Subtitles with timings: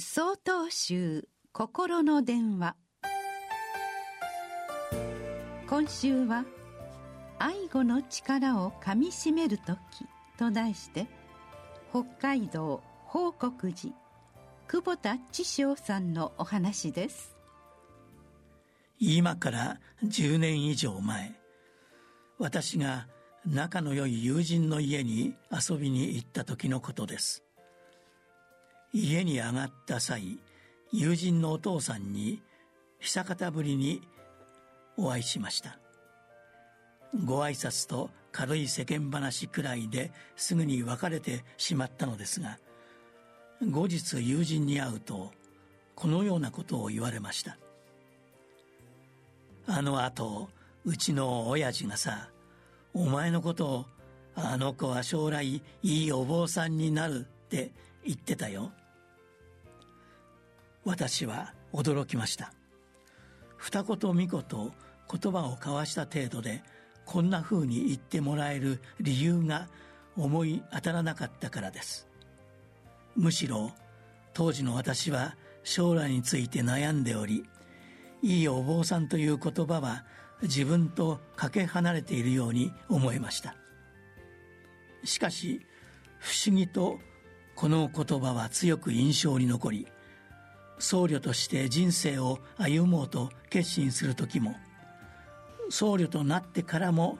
[0.00, 2.76] 総統集心の電話。
[5.68, 6.44] 今週は
[7.40, 9.74] 「愛語の力をかみしめる時」
[10.38, 11.08] と題して
[11.90, 13.92] 北海道報国寺
[14.68, 17.36] 久保田知正さんのお話です。
[19.00, 21.34] 今から10年以上前
[22.38, 23.08] 私が
[23.44, 27.47] 仲の良い友人の家に遊びに行った時のことです。
[28.92, 30.38] 家に上がった際
[30.92, 32.40] 友人のお父さんに
[33.00, 34.02] 久方ぶりに
[34.96, 35.78] お会いしました。
[37.24, 42.58] ご挨拶と軽い世間話くらいですぐに別れてしまったのですが
[43.62, 45.32] 後日友人に会うと
[45.94, 47.58] このようなことを言われました。
[49.66, 50.48] あのあと
[50.84, 52.30] うちの親父がさ
[52.94, 53.86] お前のことを
[54.34, 57.72] あの子は将来いいお坊さんになるって
[58.04, 58.72] 言ってたよ。
[60.84, 62.52] 私は驚きました。
[63.56, 66.62] 二言三言言葉を交わした程度で
[67.06, 69.68] こんな風に言ってもらえる理由が
[70.14, 72.06] 思い当たらなかったからです。
[73.16, 73.72] むしろ
[74.34, 77.44] 当時の私は将来について悩んでおり
[78.22, 80.04] いいお坊さんという言葉は
[80.42, 83.56] 自分とかけ離れているように思えました。
[85.02, 85.64] しかし
[86.18, 86.98] 不思議と
[87.58, 89.88] この言葉は強く印象に残り
[90.78, 94.54] 僧侶として人生を歩もうと決心する時も
[95.68, 97.18] 僧侶となってからも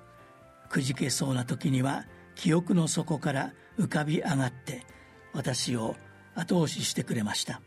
[0.69, 2.05] くじけそうな時には
[2.37, 4.87] 記憶の底から浮かび上がって
[5.33, 5.97] 私を
[6.37, 7.61] 後押ししてくれました。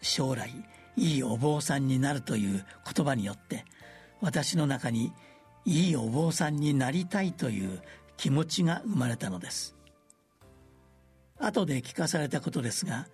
[0.00, 0.50] 将来
[0.96, 2.64] いいお坊さんになるという
[2.94, 3.66] 言葉によって
[4.22, 5.12] 私の中に
[5.66, 7.82] いいお坊さんになりたいという
[8.16, 9.78] 気持ちが生まれたのです。
[11.40, 13.08] 後で聞かされたことですが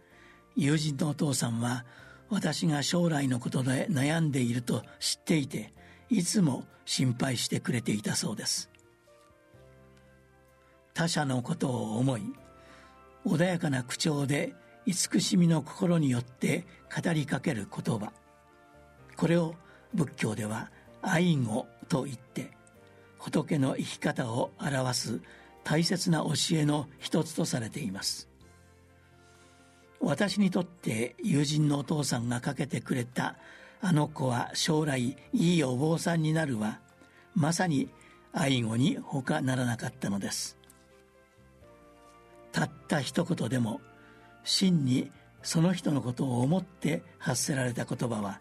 [0.56, 1.84] 友人のお父さんは
[2.28, 5.72] 私が将来のことで悩んでいると知っていて
[6.10, 8.70] いつも心配してくれていたそうです。
[10.94, 12.22] 他者のことを思い
[13.26, 14.54] 穏やかな口調で
[14.86, 16.64] 慈しみの心によって
[17.04, 18.12] 語りかける言葉。
[19.16, 19.54] これを
[19.94, 20.70] 仏教では
[21.02, 22.50] 愛語と言って
[23.18, 25.20] 仏の生き方を表す
[25.66, 28.28] 大切な教えの一つとされています。
[29.98, 33.34] 私にとって友人のお父さんがかけてくれた
[33.80, 36.78] あの子は将来いいお坊さんになるは
[37.34, 37.88] まさに
[38.32, 40.56] 愛語に他ならなかったのです。
[42.52, 43.80] たった一言でも
[44.44, 45.10] 真に
[45.42, 48.38] その人のことを思って発せられた言葉は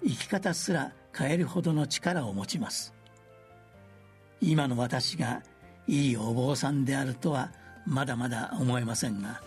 [0.00, 2.94] 生き方すら変えるほどの力を持ちます。
[4.40, 5.42] 今の私が
[5.88, 7.50] いいお坊さんであるとは
[7.86, 9.40] まだまだ思えませんが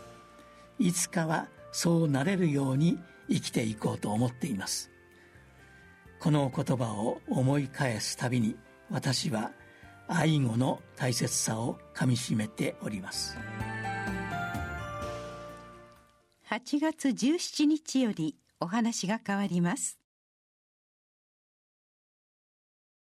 [0.79, 2.97] いつかはそうなれるように
[3.29, 4.89] 生きていこうと思っています。
[6.19, 8.55] この言葉を思い返すたびに
[8.89, 9.51] 私は
[10.07, 13.37] 愛語の大切さをかみしめております。
[16.49, 19.98] 8月17日よりお話が変わります。